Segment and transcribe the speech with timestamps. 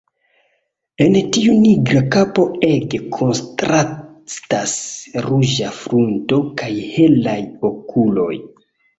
[1.03, 4.73] En tiu nigra kapo ege kontrastas
[5.25, 7.37] ruĝa frunto kaj helaj
[7.71, 8.33] okuloj.